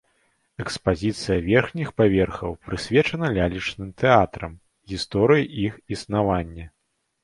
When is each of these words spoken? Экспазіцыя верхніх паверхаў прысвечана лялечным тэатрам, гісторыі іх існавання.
Экспазіцыя 0.63 1.37
верхніх 1.49 1.91
паверхаў 2.01 2.57
прысвечана 2.65 3.31
лялечным 3.37 3.95
тэатрам, 4.03 4.59
гісторыі 4.93 5.51
іх 5.71 5.83
існавання. 5.97 6.65